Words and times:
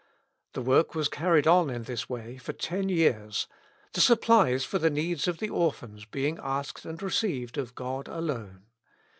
The 0.53 0.63
work 0.63 0.95
was 0.95 1.07
carried 1.07 1.45
on 1.45 1.69
in 1.69 1.83
this 1.83 2.09
way 2.09 2.37
for 2.37 2.53
ten 2.53 2.89
years, 2.89 3.45
the 3.93 4.01
supplies 4.01 4.65
for 4.65 4.79
the 4.79 4.89
needs 4.89 5.27
of 5.27 5.37
the 5.37 5.51
orphans 5.51 6.05
being 6.05 6.39
asked 6.41 6.85
and 6.85 6.99
received 7.03 7.55
of 7.55 7.75
God 7.75 8.07
alone. 8.07 8.63